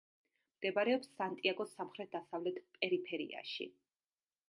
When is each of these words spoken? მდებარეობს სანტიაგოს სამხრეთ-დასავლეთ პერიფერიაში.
მდებარეობს 0.55 1.11
სანტიაგოს 1.19 1.77
სამხრეთ-დასავლეთ 1.81 2.61
პერიფერიაში. 2.79 3.73